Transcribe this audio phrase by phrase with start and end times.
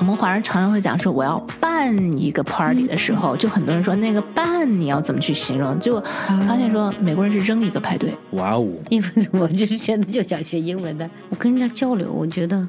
[0.00, 5.78] 我们华人常常会讲说，我要办一个 party 的时候，就很多人说那个办你要怎么去形容？
[5.78, 8.14] 就发现说美国人是扔一个派对。
[8.30, 8.66] 哇哦！
[8.88, 12.66] 因为我就是现在就想学英文的，我跟人家交流，我觉得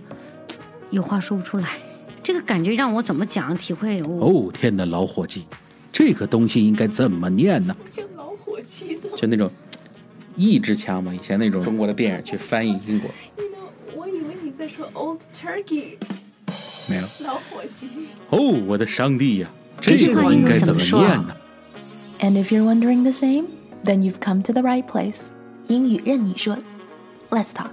[0.90, 1.78] 有话说不出来，
[2.22, 4.02] 这个感觉让我怎么讲体会？
[4.02, 5.46] 哦天哪，老伙计，
[5.94, 7.74] 这个东西应该怎么念呢？
[7.94, 9.50] 就老伙计的，就那种
[10.36, 13.10] 意志腔嘛，以前那种中国的电影去翻译英国。
[13.96, 15.96] 我以为你在说 Old Turkey。
[16.90, 17.04] 没有。
[17.24, 17.88] 老火鸡。
[18.30, 19.50] 哦，我的上帝呀！
[19.82, 21.36] 这个应该怎么念呢
[22.20, 23.46] ？And if you're wondering the same,
[23.86, 25.28] then you've come to the right place.
[25.68, 26.58] 英语韧你说
[27.30, 27.72] ，Let's talk.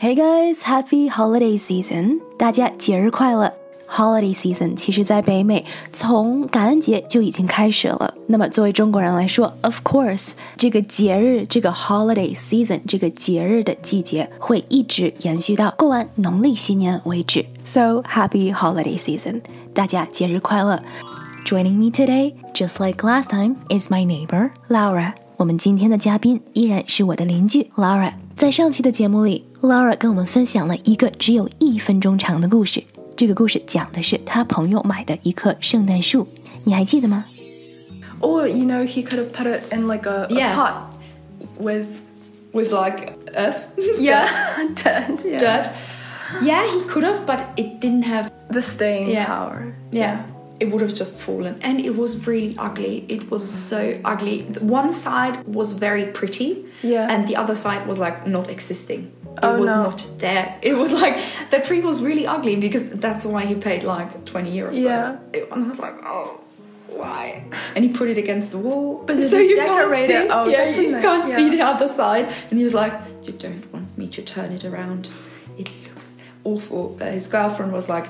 [0.00, 2.18] Hey guys, happy holiday season!
[2.36, 3.53] 大家节日快乐。
[3.94, 8.12] ！Holiday season 其实在北美从感恩节就已经开始了。
[8.26, 17.46] 那么作为中国人来说，of course，这个节日，这个 holiday season，这个节日的季节会一直延续到过完农历新年为止。
[17.62, 19.42] So happy holiday season！
[19.72, 20.82] 大家节日快乐
[21.46, 25.12] ！Joining me today, just like last time, is my neighbor Laura.
[25.36, 28.12] 我们今天的嘉宾依然是我的邻居 Laura。
[28.36, 32.82] 在上期的节目里，Laura 跟我们分享了一个只有一分钟长的故事。
[33.15, 36.27] 这个故事讲的是他朋友买的一棵圣诞树，
[36.65, 37.25] 你还记得吗？
[38.21, 40.55] Or you know, he could have put it in like a, a Yeah.
[40.55, 40.73] pot
[41.59, 41.87] with
[42.51, 44.27] with like earth, yeah,
[44.75, 45.37] dirt, yeah.
[45.37, 45.69] dirt.
[46.41, 48.29] Yeah, he could have, but it didn't have.
[48.51, 49.25] the staying Yeah.
[49.27, 49.73] power.
[49.91, 50.25] Yeah,
[50.59, 53.05] it would have just fallen, and it was really ugly.
[53.07, 54.47] It was so ugly.
[54.59, 57.05] One side was very pretty, Yeah.
[57.07, 59.11] and the other side was like not existing.
[59.36, 59.82] It Oh, was no.
[59.82, 60.58] not there.
[60.62, 61.18] It was like
[61.50, 64.76] the tree was really ugly because that's why he paid like twenty euros.
[64.76, 65.16] for Yeah.
[65.32, 65.48] it.
[65.50, 66.40] and I was like, oh.
[66.88, 67.44] Why?
[67.74, 70.28] And he put it against the wall, But so you can't see.
[70.30, 71.56] Oh, yeah, you nice, can't see yeah.
[71.56, 72.26] the other side.
[72.50, 72.92] And he was like,
[73.24, 75.08] "You don't want me to turn it around.
[75.58, 78.06] It looks awful." Uh, his girlfriend was like,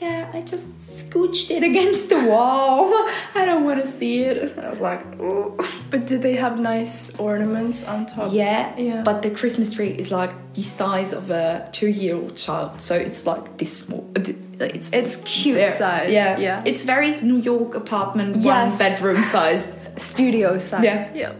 [0.00, 0.66] "Yeah, I just
[0.98, 2.90] scooched it against the wall.
[3.34, 5.54] I don't want to see it." I was like, "Oh."
[5.90, 8.32] But did they have nice ornaments on top?
[8.32, 9.02] "Yeah, Yeah.
[9.04, 13.44] But the Christmas tree is like the size of a two-year-old child, so it's like
[13.58, 14.04] this small.
[14.16, 15.72] Uh, th- It's It's cute there.
[15.76, 16.08] size.
[16.10, 16.62] Yeah, Yeah.
[16.64, 18.46] It's very New York apartment, Yes.
[18.46, 19.76] one bedroom sized.
[19.96, 20.84] Studio size.
[20.84, 21.10] Yeah.
[21.14, 21.32] yeah.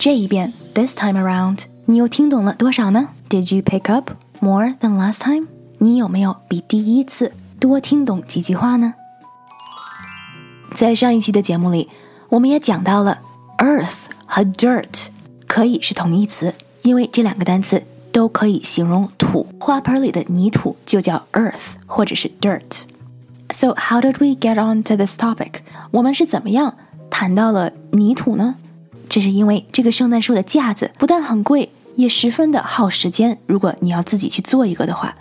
[0.00, 3.10] 这一遍，this time around，你又听懂了多少呢？
[3.28, 4.10] Did you pick up
[4.41, 5.47] more than last time？
[5.79, 8.95] 你有没有比第一次多听懂几句话呢？
[10.75, 11.89] 在上一期的节目里，
[12.29, 13.19] 我们也讲到了
[13.59, 15.07] earth 和 dirt
[15.47, 22.83] 可以是同义词，因为这两个单词都可以形容土，花盆里的泥土就叫 earth 或者是 dirt。
[23.49, 25.61] So how did we get on to this topic？
[25.91, 26.75] 我们是怎么样
[27.09, 28.55] 谈到了泥土呢？
[29.09, 33.38] 这是因为这个圣诞树的架子不但很贵，也十分的耗时间。
[33.46, 35.14] 如果你要自己去做一个的话，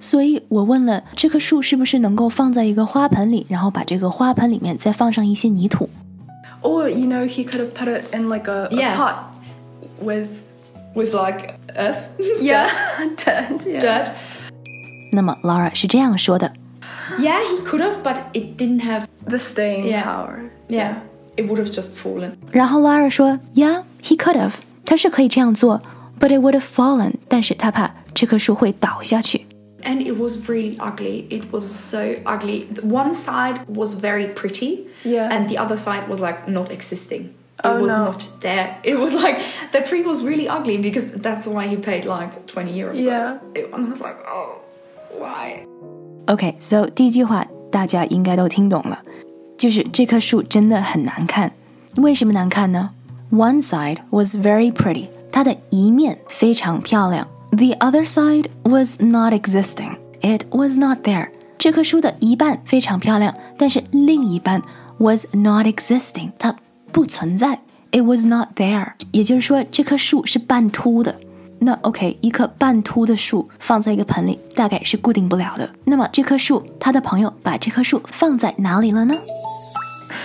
[0.00, 5.88] 所以我问了这棵树是不是能够放在一个花盆里，然后把这个花盆里面再放上一些泥土。
[6.60, 8.96] Or you know, he could have put it in like a, a Yeah.
[8.96, 9.14] pot
[10.00, 10.28] with
[10.94, 12.08] with like earth,
[12.40, 12.70] yeah,
[13.16, 13.80] dirt, dirt, yeah.
[13.80, 14.10] dirt.
[15.12, 16.52] 那么 Laura 是这样说的
[17.18, 19.04] Yeah, he could have, but it didn't have.
[19.26, 20.02] The staying Yeah.
[20.04, 20.50] power.
[20.68, 20.94] Yeah,
[21.36, 22.32] it would have just fallen.
[22.50, 24.54] 然后 Laura 说，Yeah, he could have，
[24.84, 25.80] 他是可以这样做
[26.18, 29.46] ，but it would have fallen，但是他怕这棵树会倒下去。
[29.84, 31.24] And it was really ugly.
[31.28, 32.66] It was so ugly.
[32.88, 35.28] One side was very pretty, Yeah.
[35.28, 37.30] and the other side was like not existing.
[37.58, 38.04] It Oh, was no.
[38.04, 38.76] not there.
[38.84, 39.40] It was like
[39.72, 42.98] the tree was really ugly because that's why he paid like 20 euros.
[42.98, 43.38] for Yeah.
[43.54, 43.70] It.
[43.72, 44.60] And I was like, oh,
[45.18, 45.64] why?
[46.26, 49.00] OK，so、第一句话大家应该都听懂了，
[49.58, 51.50] 就是这棵树真的很难看。
[51.96, 52.90] 为什么难看呢？
[53.32, 55.06] One side was very pretty，
[55.37, 57.27] 它的一面非常漂亮。
[57.51, 59.95] The other side was not existing.
[60.21, 61.29] It was not there.
[61.59, 64.63] 这棵树的一半非常漂亮，但是另一半
[64.97, 66.55] was not existing，它
[66.91, 67.59] 不存在。
[67.91, 71.15] It was not there，也就是说这棵树是半秃的。
[71.59, 75.69] 那 OK，一棵半秃的树放在一个盆里，大概是固定不了的。
[75.83, 79.13] 那么这棵树，他的朋友把这棵树放在哪里了呢？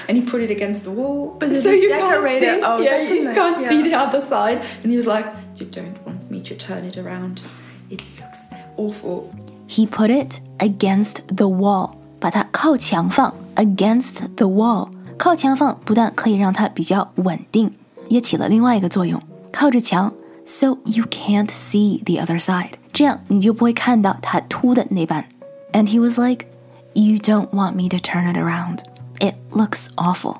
[0.07, 2.47] And he put it against the wall, But did so he you can't decorate see.
[2.47, 2.63] it?
[2.63, 3.89] Oh, yeah, that's you nice, can't see yeah.
[3.89, 4.61] the other side.
[4.83, 5.25] And he was like,
[5.57, 7.41] "You don't want me to turn it around.
[7.89, 8.39] It looks
[8.77, 9.29] awful."
[9.67, 14.89] He put it against the wall，把它靠墙放，against the wall。
[15.17, 17.71] 靠墙放不但可以让它比较稳定，
[18.07, 19.21] 也起了另外一个作用，
[19.51, 20.13] 靠着墙，
[20.45, 25.25] so you can't see the other side，这样你就不会看到它凸的那半。
[25.73, 26.45] And he was like,
[26.93, 28.79] "You don't want me to turn it around.
[29.21, 30.37] It looks awful."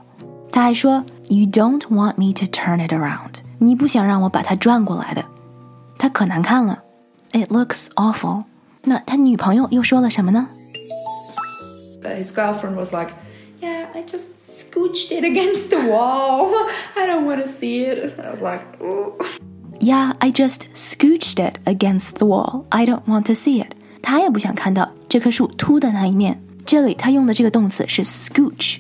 [0.51, 5.25] 他还说，"You don't want me to turn it around." 你不想让我把它转过来的，
[5.97, 6.83] 它可难看了。
[7.31, 8.43] It looks awful。
[8.83, 10.47] 那他女朋友又说了什么呢？
[12.01, 13.11] But his girlfriend was like,
[13.59, 16.53] Yeah, I just scooched it against the wall.
[16.95, 18.19] I don't want to see it.
[18.19, 19.13] I was like, "Oh."
[19.79, 22.65] Yeah, I just scooched it against the wall.
[22.69, 23.73] I don't want to see it.
[24.01, 26.41] 他也不想看到这棵树秃的那一面。
[26.64, 28.78] 这里他用的这个动词是 scooch。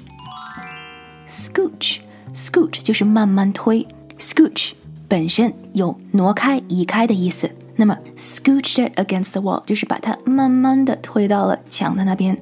[1.26, 1.98] scooch
[2.34, 3.86] scooch 就是慢慢推
[4.18, 4.72] ，scooch
[5.08, 7.50] 本身有挪开、移开的意思。
[7.76, 12.36] 那么 scooched it against the wall 就是把它慢慢的推到了墙的那边。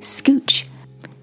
[0.00, 0.64] scooch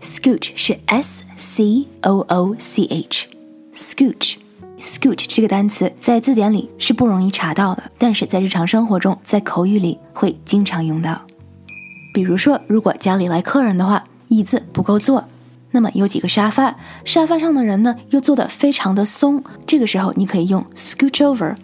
[0.02, 3.28] scooch 是 s c o o c h
[3.74, 4.38] scooch。
[4.80, 11.20] scooch 这个单词在字典里是不容易查到的，但是在日常生活中，在口语里会经常用到。
[12.18, 15.24] 比如说，如果家里来客人的话，椅子不够坐，
[15.70, 16.76] 那么有几个沙发，
[17.06, 21.56] 沙发上的人呢又坐得非常的松，这个时候你可以用 scooch over。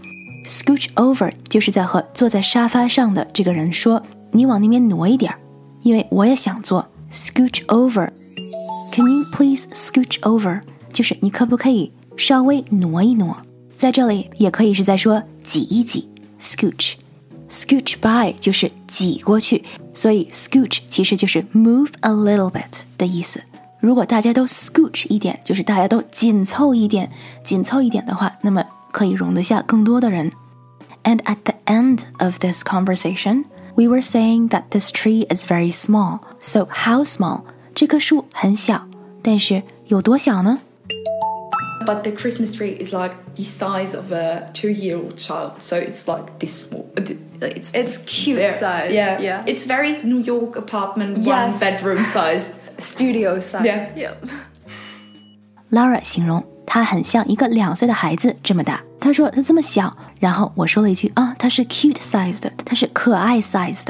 [0.45, 5.33] scooch over 就是在和坐在沙发上的这个人说：“你往那边挪一点，
[5.81, 8.11] 因为我也想坐。” scooch over。
[8.91, 10.61] Can you please scooch over？
[10.91, 13.35] 就是你可不可以稍微挪一挪？
[13.75, 16.07] 在这里也可以是在说挤一挤
[16.39, 16.93] ，scooch。
[17.52, 23.42] scooch by 就是挤过去，所以 scooch 其实就是 move a little bit 的意思。
[23.80, 27.10] 如果大家都 scooch 一点，就是大家都紧凑一点，
[27.44, 30.32] 紧凑一点的话，那么可以容得下更多的人。
[31.04, 33.44] And at the end of this conversation,
[33.76, 36.18] we were saying that this tree is very small.
[36.40, 37.42] So how small?
[37.74, 38.88] 这棵树很小，
[39.22, 40.58] 但是有多小呢？
[41.86, 46.26] But the Christmas tree is like the size of a two-year-old child, so it's like
[46.40, 46.84] this small.
[47.42, 49.44] It's It's cute very- size, Yeah, yeah.
[49.46, 51.52] It's very New York apartment, Yes.
[51.52, 52.54] one bedroom sized.
[52.78, 53.64] Studio size.
[53.64, 53.86] Yeah.
[53.96, 54.12] yeah.
[55.70, 58.82] Laura 形容他很像一个两岁的孩子这么大。
[59.00, 63.86] 他说他这么小，然后我说了一句啊，他是 cute sized，他是可爱 sized。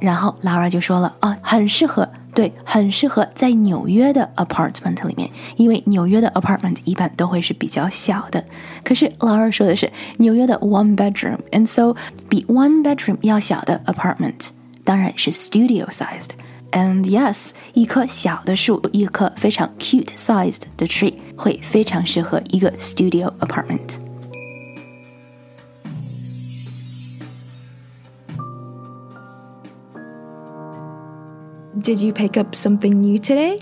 [0.00, 8.44] 然后 Laura 就说了啊，很适合， 对，很适合在纽约的 apartment 里面，因为纽约的 apartment 一般都会是比较小的。
[8.84, 11.96] 可是 Laura 说的是纽约的 one bedroom，and so
[12.28, 14.48] 比 one bedroom 要小的 apartment
[14.84, 23.96] 当然是 studio sized。And yes，一棵小的树，一棵非常 cute sized 的 tree，会非常适合一个 studio apartment。
[31.79, 33.61] Did you pick up something new today？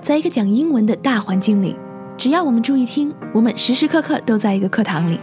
[0.00, 1.76] 在一个讲英文的大环境里，
[2.16, 5.18] 只要我们注意听，我们时时刻刻都在一个课堂里。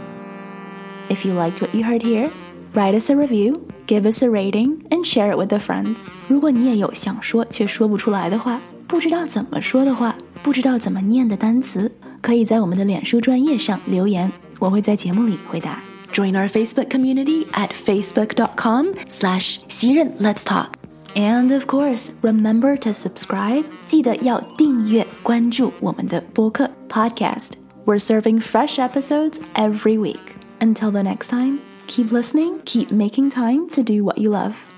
[1.10, 2.30] If you liked what you heard here,
[2.76, 5.96] write us a review, give us a rating, and share it with a friend。
[6.28, 15.80] 如果你也有想说却说不出来的话，不知道怎么说的话，不知道怎么念的单词，可以在我们的脸书专业上留言，我会在节目里回答。
[16.14, 20.83] Join our Facebook community at facebook.com slash 熙韧 Let's Talk。
[21.15, 23.65] And of course, remember to subscribe.
[23.87, 27.53] 记得要订阅关注我们的播客 podcast.
[27.85, 30.37] We're serving fresh episodes every week.
[30.61, 34.72] Until the next time, keep listening, keep making time to do what you love.